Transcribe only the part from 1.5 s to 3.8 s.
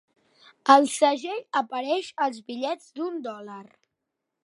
apareix als bitllets d'un dòlar.